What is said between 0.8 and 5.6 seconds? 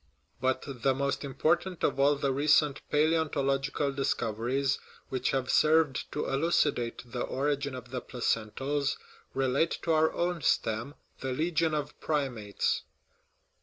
most important of all the recent palaeonto logical discoveries which have